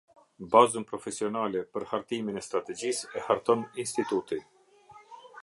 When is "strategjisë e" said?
2.47-3.25